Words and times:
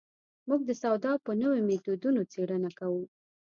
موږ 0.47 0.61
د 0.65 0.71
سودا 0.81 1.11
په 1.25 1.31
نویو 1.41 1.65
مېتودونو 1.69 2.21
څېړنه 2.31 2.69
کوو. 2.79 3.03